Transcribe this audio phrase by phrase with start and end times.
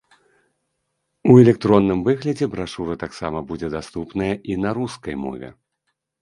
[1.33, 5.49] У электронным выглядзе брашура таксама будзе даступная і на рускай мове.